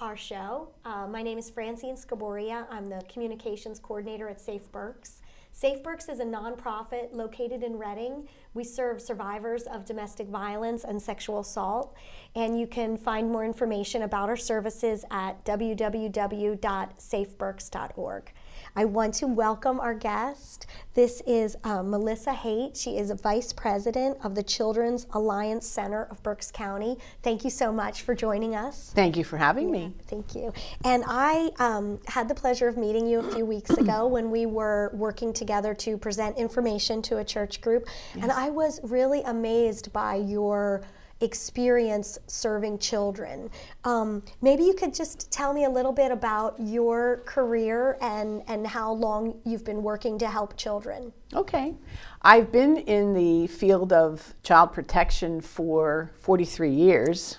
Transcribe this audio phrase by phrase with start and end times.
[0.00, 0.68] our show.
[0.84, 2.66] Uh, my name is Francine Scaboria.
[2.70, 5.20] I'm the communications coordinator at Safe Berks.
[5.52, 8.26] Safe Berks is a nonprofit located in Reading.
[8.54, 11.94] We serve survivors of domestic violence and sexual assault,
[12.34, 18.32] and you can find more information about our services at www.safeberks.org.
[18.76, 20.66] I want to welcome our guest.
[20.94, 22.76] This is uh, Melissa Haight.
[22.76, 26.96] She is a vice president of the Children's Alliance Center of Berks County.
[27.22, 28.92] Thank you so much for joining us.
[28.94, 29.92] Thank you for having Yeah, me.
[30.06, 30.52] Thank you.
[30.84, 34.46] And I um, had the pleasure of meeting you a few weeks ago when we
[34.46, 37.86] were working together to present information to a church group.
[38.14, 40.82] And I was really amazed by your
[41.24, 43.50] experience serving children.
[43.84, 48.66] Um, maybe you could just tell me a little bit about your career and, and
[48.66, 51.12] how long you've been working to help children.
[51.32, 51.74] Okay.
[52.22, 57.38] I've been in the field of child protection for 43 years.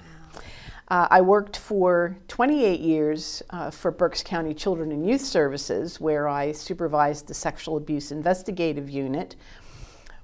[0.88, 6.27] Uh, I worked for 28 years uh, for Berks County Children and Youth Services, where
[6.27, 9.35] I supervised the Sexual Abuse Investigative Unit.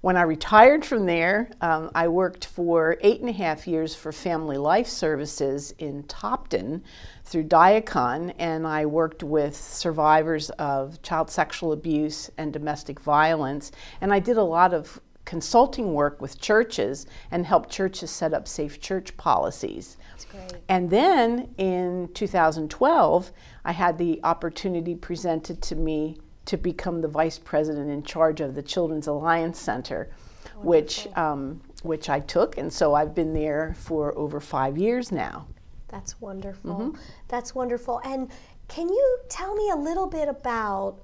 [0.01, 4.11] When I retired from there, um, I worked for eight and a half years for
[4.11, 6.81] Family Life Services in Topton
[7.23, 13.71] through Diakon, and I worked with survivors of child sexual abuse and domestic violence.
[14.01, 18.47] And I did a lot of consulting work with churches and helped churches set up
[18.47, 19.97] safe church policies.
[20.09, 20.63] That's great.
[20.67, 23.31] And then in 2012,
[23.63, 28.55] I had the opportunity presented to me to become the vice president in charge of
[28.55, 30.09] the Children's Alliance Center,
[30.57, 35.47] which um, which I took, and so I've been there for over five years now.
[35.87, 36.75] That's wonderful.
[36.75, 37.01] Mm-hmm.
[37.27, 38.01] That's wonderful.
[38.05, 38.31] And
[38.67, 40.99] can you tell me a little bit about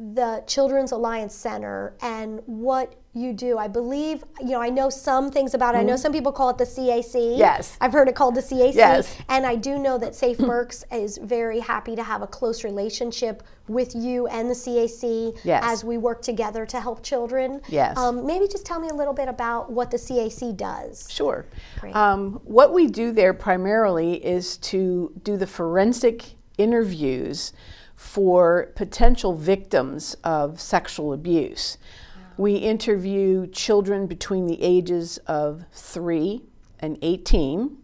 [0.00, 3.58] the Children's Alliance Center and what you do?
[3.58, 5.78] I believe, you know, I know some things about it.
[5.78, 7.12] I know some people call it the CAC.
[7.14, 7.38] Mm-hmm.
[7.38, 7.76] Yes.
[7.80, 8.74] I've heard it called the CAC.
[8.74, 9.14] Yes.
[9.28, 13.42] And I do know that Safe Berks is very happy to have a close relationship
[13.68, 15.62] with you and the CAC Yes.
[15.66, 17.60] as we work together to help children.
[17.68, 17.96] Yes.
[17.98, 21.06] Um, maybe just tell me a little bit about what the CAC does.
[21.10, 21.46] Sure.
[21.92, 26.24] Um, what we do there primarily is to do the forensic
[26.58, 27.52] interviews
[27.96, 31.78] for potential victims of sexual abuse.
[32.36, 36.42] We interview children between the ages of 3
[36.78, 37.78] and 18,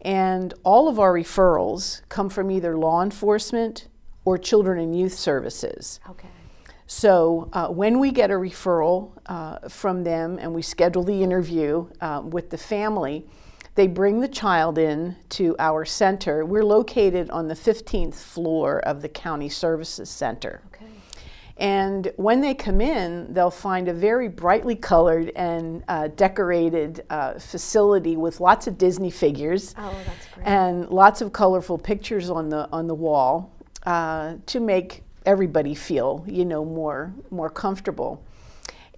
[0.00, 3.86] and all of our referrals come from either law enforcement
[4.24, 6.00] or children and youth services.
[6.10, 6.28] Okay.
[6.88, 11.86] So uh, when we get a referral uh, from them and we schedule the interview
[12.00, 13.26] uh, with the family,
[13.78, 16.44] they bring the child in to our center.
[16.44, 20.62] We're located on the 15th floor of the County Services Center.
[20.74, 20.86] Okay.
[21.58, 27.38] And when they come in, they'll find a very brightly colored and uh, decorated uh,
[27.38, 29.96] facility with lots of Disney figures Oh,
[30.42, 33.52] and lots of colorful pictures on the on the wall
[33.86, 38.24] uh, to make everybody feel you know more more comfortable.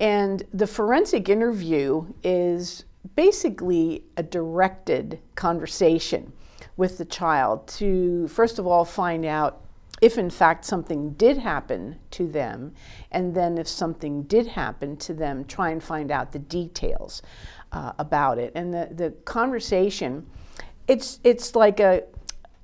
[0.01, 2.85] And the forensic interview is
[3.17, 6.33] basically a directed conversation
[6.77, 9.63] with the child to first of all find out
[10.01, 12.73] if in fact something did happen to them,
[13.11, 17.23] and then if something did happen to them, try and find out the details
[17.73, 18.53] uh, about it.
[18.55, 20.27] And the, the conversation,
[20.89, 22.05] it's it's like a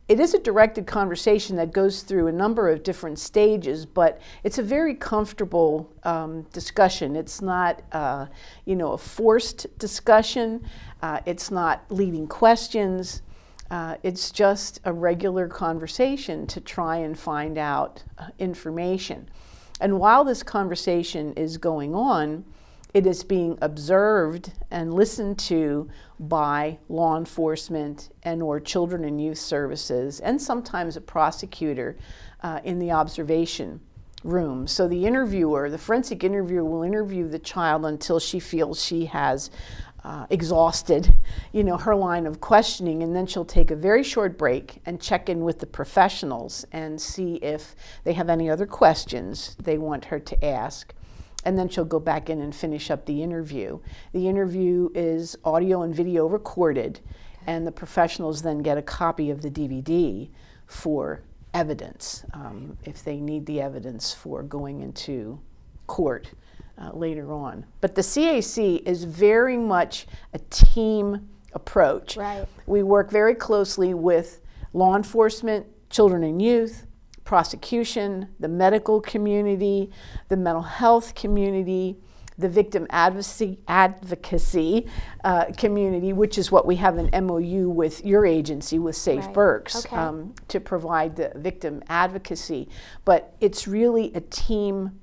[0.08, 4.58] it is a directed conversation that goes through a number of different stages, but it's
[4.58, 7.16] a very comfortable um, discussion.
[7.16, 8.26] It's not, uh,
[8.66, 10.64] you know, a forced discussion.
[11.02, 13.22] Uh, it's not leading questions.
[13.68, 19.28] Uh, it's just a regular conversation to try and find out uh, information.
[19.80, 22.44] And while this conversation is going on,
[22.96, 25.86] it is being observed and listened to
[26.18, 31.94] by law enforcement and or children and youth services and sometimes a prosecutor
[32.40, 33.78] uh, in the observation
[34.24, 34.66] room.
[34.66, 39.50] So the interviewer the forensic interviewer will interview the child until she feels she has
[40.02, 41.14] uh, exhausted
[41.52, 45.02] you know her line of questioning and then she'll take a very short break and
[45.02, 50.06] check in with the professionals and see if they have any other questions they want
[50.06, 50.94] her to ask
[51.46, 53.78] and then she'll go back in and finish up the interview.
[54.12, 56.98] The interview is audio and video recorded,
[57.46, 60.28] and the professionals then get a copy of the DVD
[60.66, 61.22] for
[61.54, 65.40] evidence um, if they need the evidence for going into
[65.86, 66.32] court
[66.78, 67.64] uh, later on.
[67.80, 72.16] But the CAC is very much a team approach.
[72.16, 72.44] Right.
[72.66, 74.40] We work very closely with
[74.72, 76.85] law enforcement, children and youth,
[77.26, 79.90] prosecution, the medical community,
[80.28, 81.96] the mental health community,
[82.38, 84.86] the victim advocacy, advocacy
[85.24, 89.34] uh, community, which is what we have an MOU with your agency, with Safe Right.
[89.34, 89.96] Berks, Okay.
[89.96, 92.68] um, to provide the victim advocacy.
[93.04, 95.00] But it's really a team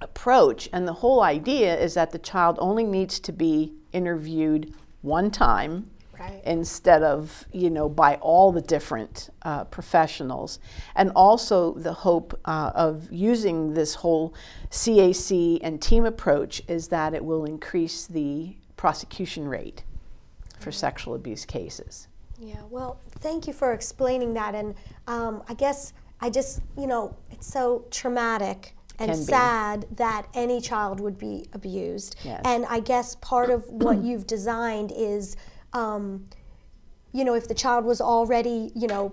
[0.00, 5.30] approach, and the whole idea is that the child only needs to be interviewed one
[5.30, 6.40] time Right.
[6.44, 10.58] instead of you know by all the different uh, professionals
[10.94, 14.34] and also the hope uh, of using this whole
[14.70, 15.30] cac
[15.62, 19.84] and team approach is that it will increase the prosecution rate
[20.58, 22.08] for sexual abuse cases
[22.38, 24.54] Yeah, well, thank you for explaining that.
[24.54, 24.74] And
[25.06, 29.16] um, I guess I just, you know, it's so traumatic and be.
[29.16, 32.16] sad that any child would be abused.
[32.24, 32.40] Yes.
[32.44, 35.36] And I guess part of what you've designed is,
[35.84, 36.24] um,
[37.12, 39.12] you know, if the child was already, you know,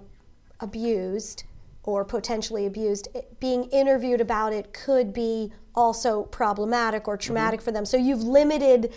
[0.59, 1.43] abused
[1.83, 7.65] or potentially abused, it- being interviewed about it could be also problematic or traumatic Mm-hmm.
[7.65, 7.85] for them.
[7.85, 8.93] So you've limited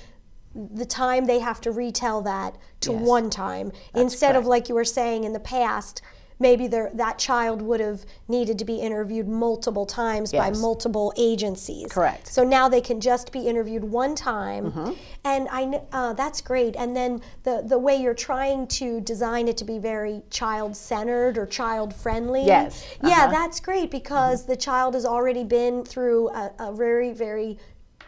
[0.55, 3.01] the time they have to retell that to Yes.
[3.03, 6.01] one time instead of like you were saying in the past
[6.39, 11.91] maybe there, that child would have needed to be interviewed multiple times by multiple agencies
[11.93, 12.27] Correct.
[12.27, 14.93] so now they can just be interviewed one time Mm-hmm.
[15.25, 19.57] and I uh, that's great and then the, the way you're trying to design it
[19.59, 22.85] to be very child centered or child friendly Yes.
[23.03, 23.31] yeah Uh-huh.
[23.31, 27.59] that's great because the child has already been through a, a very very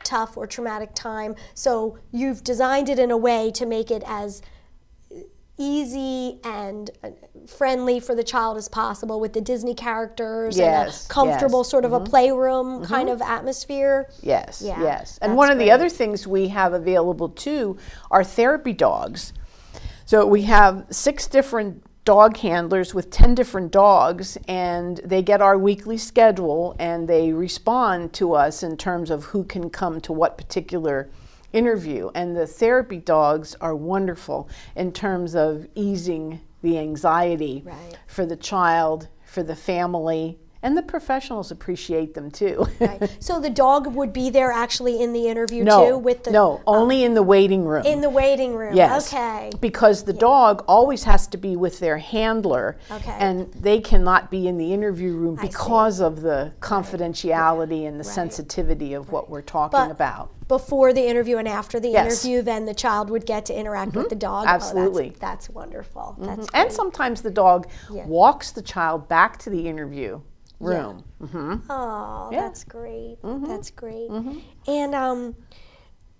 [0.02, 1.34] tough or traumatic time.
[1.55, 4.40] So you've designed it in a way to make it as
[5.58, 7.11] easy and uh,
[7.47, 11.70] friendly for the child as possible with the Disney characters and a comfortable yes.
[11.70, 14.11] sort of a playroom kind of atmosphere.
[14.23, 15.19] Yes, Yeah, yes.
[15.23, 17.79] And one of the other things we have available too
[18.11, 19.32] are therapy dogs.
[20.05, 25.59] So we have six different dog handlers with 10 different dogs, and they get our
[25.59, 30.38] weekly schedule and they respond to us in terms of who can come to what
[30.38, 31.11] particular
[31.56, 32.11] interview.
[32.14, 37.99] And the therapy dogs are wonderful in terms of easing the anxiety Right.
[38.06, 42.67] for the child, for the family, and the professionals appreciate them too.
[42.81, 43.17] Right.
[43.23, 46.61] so the dog would be there actually in the interview no, too with the no,
[46.67, 46.75] oh.
[46.79, 47.85] only in the waiting room.
[47.87, 48.75] in the waiting room.
[48.75, 49.12] Yes.
[49.12, 49.52] Okay.
[49.61, 52.79] Because the dog always has to be with their handler.
[52.91, 53.17] Okay.
[53.17, 58.94] And they cannot be in the interview room because of the confidentiality and the sensitivity
[58.94, 60.32] of what we're talking But- about.
[60.49, 62.25] Before the interview and after the Yes.
[62.25, 64.11] interview, then the child would get to interact with mm-hmm.
[64.11, 64.45] the dog.
[64.45, 65.17] Oh, that's- Absolutely.
[65.19, 66.17] that's, wonderful.
[66.19, 66.25] Mm-hmm.
[66.25, 68.07] That's And sometimes the dog Yeah.
[68.07, 70.21] walks the child back to the interview
[70.61, 71.05] room.
[71.69, 72.43] Oh, Yeah.
[72.43, 73.19] that's great.
[73.23, 74.11] That's great.
[74.67, 75.35] And um,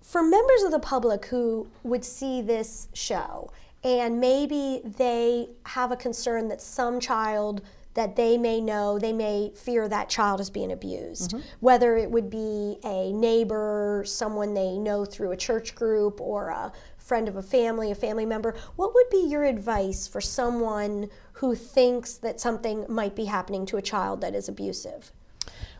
[0.01, 3.51] for members of the public who would see this show
[3.83, 7.61] and maybe they have a concern that some child
[7.97, 12.29] that they may know, they may fear that child is being abused, whether it would
[12.29, 17.41] be a neighbor, someone they know through a church group, or a friend of a
[17.41, 18.55] family, a family member.
[18.75, 23.77] What would be your advice for someone who thinks that something might be happening to
[23.77, 25.11] a child that is abusive?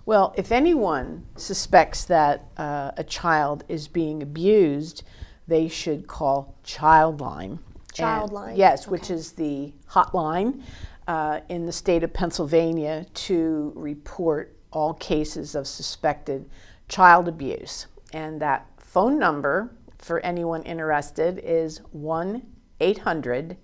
[0.07, 5.03] Well, if anyone suspects that uh, a child is being abused,
[5.47, 7.43] they should call Childline.
[7.49, 7.59] And-
[7.93, 10.63] Childline, yes, which is the hotline
[11.07, 16.49] uh, in the state of Pennsylvania to report all cases of suspected
[16.87, 17.87] child abuse.
[18.13, 22.43] And that phone number for anyone interested is 1
[22.79, 23.57] 800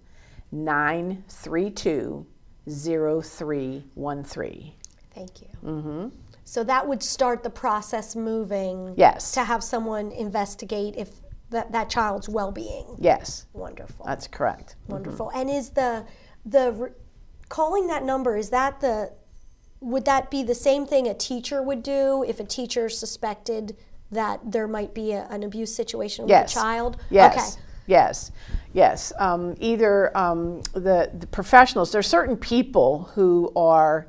[0.51, 2.25] 932
[2.69, 4.73] 0313.
[5.13, 5.47] Thank you.
[5.63, 6.07] Mm-hmm.
[6.45, 8.93] So that would start the process moving.
[8.97, 9.31] Yes.
[9.33, 11.09] To have someone investigate if
[11.49, 12.95] that, that child's well-being.
[12.99, 14.05] Yes, Wonderful.
[14.05, 14.75] that's correct.
[14.87, 15.31] Wonderful.
[15.35, 16.05] And is the
[16.45, 16.91] the
[17.49, 19.11] calling that number is that the
[19.79, 23.75] would that be the same thing a teacher would do if a teacher suspected
[24.11, 26.51] that there might be a, an abuse situation with Yes.
[26.51, 26.97] a child?
[27.09, 27.35] Yes.
[27.35, 27.63] Okay.
[27.87, 28.31] Yes.
[28.71, 29.11] Yes.
[29.19, 34.07] Um, either um, the, the professionals, there are certain people who are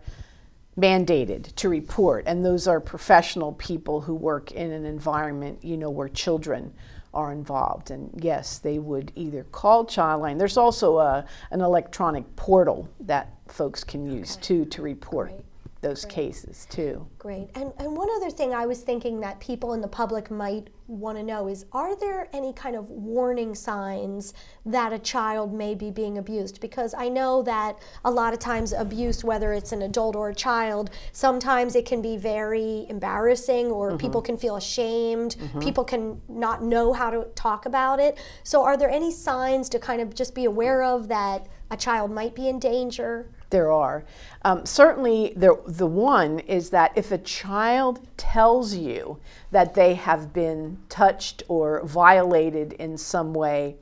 [0.79, 5.91] mandated to report, and those are professional people who work in an environment, you know,
[5.91, 6.73] where children
[7.15, 7.91] are involved.
[7.91, 10.39] And yes, they would either call Childline.
[10.39, 15.45] There's also a, an electronic portal that folks can use too to report Great.
[15.85, 17.07] Those cases too.
[17.19, 17.51] Great.
[17.55, 21.17] And, and one other thing I was thinking that people in the public might want
[21.17, 24.35] to know is are there any kind of warning signs
[24.67, 26.61] that a child may be being abused?
[26.61, 30.35] Because I know that a lot of times abuse, whether it's an adult or a
[30.35, 33.99] child, sometimes it can be very embarrassing or mm-hmm.
[33.99, 35.37] people can feel ashamed.
[35.39, 35.61] Mm-hmm.
[35.61, 38.19] People can not know how to talk about it.
[38.43, 42.11] So, are there any signs to kind of just be aware of that a child
[42.11, 43.29] might be in danger?
[43.55, 44.05] There are.
[44.43, 49.21] Um, certainly, the, the one is that if a child tells you
[49.53, 53.77] that they have been touched or violated in some way,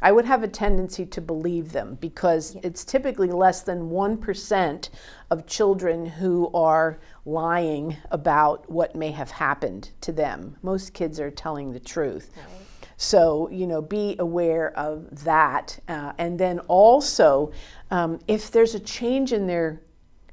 [0.00, 2.60] I would have a tendency to believe them because yeah.
[2.62, 4.90] it's typically less than 1%
[5.32, 10.56] of children who are lying about what may have happened to them.
[10.62, 12.30] Most kids are telling the truth.
[12.36, 12.65] Right.
[12.96, 15.78] So, you know, be aware of that.
[15.86, 17.52] Uh, and then also,
[17.90, 19.82] um, if there's a change in their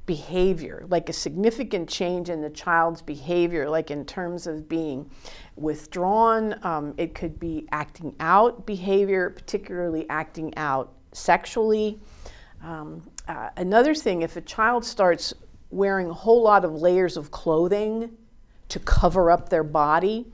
[0.06, 5.10] behavior, like a significant change in the child's behavior, like in terms of being
[5.56, 12.00] withdrawn, um, it could be acting out behavior, particularly acting out sexually.
[12.62, 15.34] Um, uh, another thing, if a child starts
[15.70, 18.10] wearing a whole lot of layers of clothing
[18.68, 20.26] to cover up their body,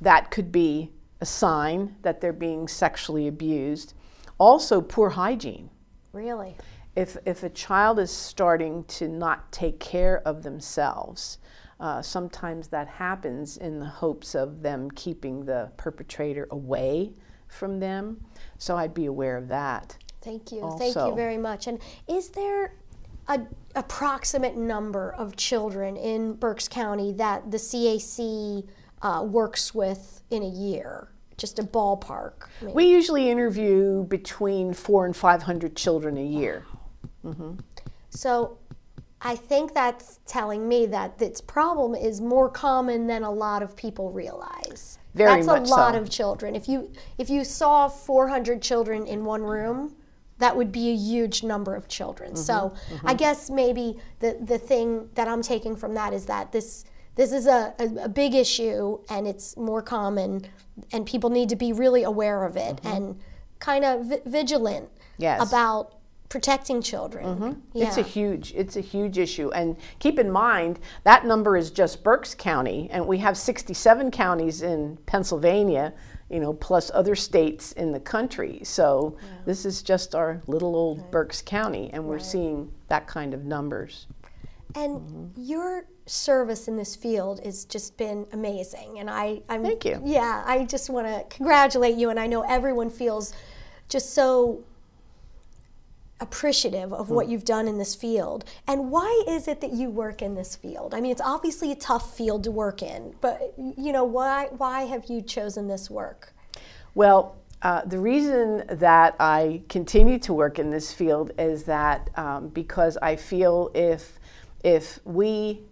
[0.00, 3.94] that could be a sign that they're being sexually abused.
[4.38, 5.70] Also, poor hygiene.
[6.12, 6.56] Really?
[6.96, 11.38] if, if a child is starting to not take care of themselves,
[11.78, 17.12] uh, sometimes that happens in the hopes of them keeping the perpetrator away
[17.48, 18.22] from them.
[18.58, 19.96] So I'd be aware of that.
[20.20, 20.60] Thank you.
[20.60, 20.78] Also.
[20.78, 21.66] Thank you very much.
[21.66, 22.74] And is there
[23.28, 23.40] a
[23.76, 28.66] approximate number of children in Berks County that the CAC
[29.02, 31.08] uh, works with in a year?
[31.36, 32.48] Just a ballpark.
[32.60, 32.72] Maybe.
[32.74, 36.66] We usually interview between four and five hundred children a year.
[37.24, 37.54] Mm-hmm.
[38.10, 38.58] So
[39.22, 43.76] I think that's telling me that this problem is more common than a lot of
[43.76, 44.98] people realize.
[45.14, 46.00] Very that's a lot so.
[46.00, 46.54] of children.
[46.54, 49.94] If you if you saw 400 children in one room,
[50.38, 52.32] that would be a huge number of children.
[52.32, 53.08] Mm-hmm, so mm-hmm.
[53.08, 56.84] I guess maybe the the thing that I'm taking from that is that this
[57.20, 60.40] this is a, a, a big issue and it's more common
[60.90, 62.96] and people need to be really aware of it mm-hmm.
[62.96, 63.20] and
[63.58, 65.46] kind of vi- vigilant yes.
[65.46, 65.96] about
[66.30, 67.26] protecting children.
[67.26, 67.60] Mm-hmm.
[67.74, 67.88] Yeah.
[67.88, 72.02] It's a huge it's a huge issue and keep in mind that number is just
[72.02, 75.92] Berks County and we have 67 counties in Pennsylvania,
[76.30, 78.62] you know, plus other states in the country.
[78.64, 79.28] So yeah.
[79.44, 81.10] this is just our little old right.
[81.10, 82.24] Berks County and we're right.
[82.24, 84.06] seeing that kind of numbers.
[84.74, 85.42] And mm-hmm.
[85.42, 90.02] your service in this field has just been amazing and I I'm Thank you.
[90.04, 93.32] Yeah, I just want to congratulate you and I know everyone feels
[93.88, 94.64] just so
[96.20, 97.32] appreciative of what hmm.
[97.32, 98.44] you've done in this field.
[98.66, 100.94] And why is it that you work in this field?
[100.94, 104.82] I mean, it's obviously a tough field to work in, but you know, why why
[104.82, 106.34] have you chosen this work?
[106.94, 112.48] Well, uh, the reason that I continue to work in this field is that um,
[112.48, 114.18] because I feel if
[114.62, 115.62] if we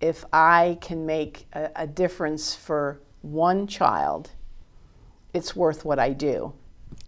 [0.00, 4.30] if I can make a, a difference for one child,
[5.34, 6.52] it's worth what I do.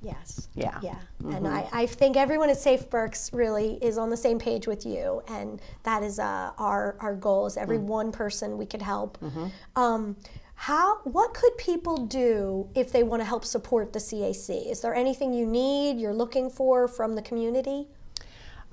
[0.03, 0.49] Yes.
[0.55, 0.79] Yeah.
[0.83, 0.97] Yeah.
[1.23, 1.35] Mm-hmm.
[1.35, 4.87] And I, I think everyone at Safe Berks really is on the same page with
[4.87, 5.23] you.
[5.29, 9.19] And that is uh, our, our goal is every mm one person we could help.
[9.21, 9.47] Mm-hmm.
[9.75, 10.17] Um,
[10.55, 14.71] how, what could people do if they want to help support the CAC?
[14.71, 17.89] Is there anything you need, you're looking for from the community?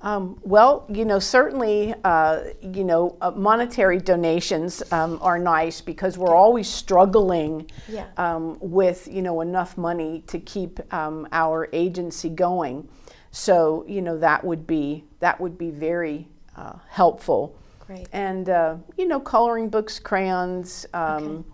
[0.00, 6.16] Um, well, you know, certainly, uh, you know, uh, monetary donations um, are nice because
[6.16, 8.06] we're always struggling yeah.
[8.16, 12.88] um, with, you know, enough money to keep um, our agency going.
[13.32, 17.58] So, you know, that would be that would be very uh, helpful.
[17.86, 18.08] Great.
[18.12, 20.86] And uh, you know, coloring books, crayons.
[20.94, 21.44] Um, okay.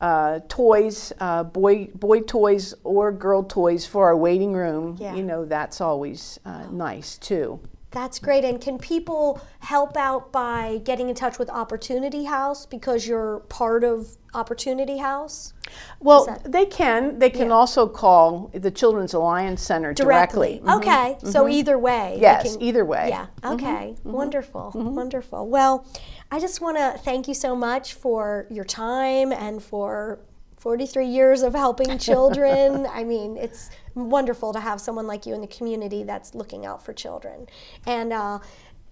[0.00, 4.96] Uh, toys, uh, boy boy toys or girl toys for our waiting room.
[4.98, 5.14] Yeah.
[5.14, 6.70] You know that's always uh, oh.
[6.70, 7.60] nice too.
[7.90, 8.44] That's great.
[8.44, 13.82] And can people help out by getting in touch with Opportunity House because you're part
[13.82, 15.54] of Opportunity House?
[15.98, 17.18] Well, that, they can.
[17.18, 17.54] They can yeah.
[17.54, 20.60] also call the Children's Alliance Center directly.
[20.60, 20.70] directly.
[20.70, 20.78] Mm-hmm.
[20.78, 21.16] Okay.
[21.18, 21.30] Mm-hmm.
[21.30, 22.18] So either way.
[22.20, 23.08] Yes, can, either way.
[23.08, 23.26] Yeah.
[23.42, 23.54] Mm-hmm.
[23.54, 23.94] Okay.
[23.96, 24.12] Mm-hmm.
[24.12, 24.72] Wonderful.
[24.74, 24.94] Mm-hmm.
[24.94, 25.48] Wonderful.
[25.48, 25.84] Well,
[26.30, 30.20] I just want to thank you so much for your time and for
[30.60, 32.86] 43 years of helping children.
[32.86, 36.84] I mean, it's wonderful to have someone like you in the community that's looking out
[36.84, 37.48] for children.
[37.86, 38.38] And uh,